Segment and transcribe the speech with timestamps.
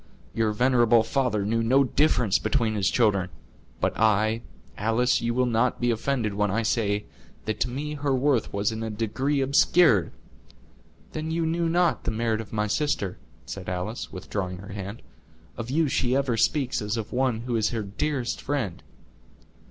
[0.33, 3.29] Your venerable father knew no difference between his children;
[3.79, 7.05] but I—Alice, you will not be offended when I say,
[7.45, 10.11] that to me her worth was in a degree obscured—"
[11.13, 15.03] "Then you knew not the merit of my sister," said Alice, withdrawing her hand;
[15.55, 18.81] "of you she ever speaks as of one who is her dearest friend."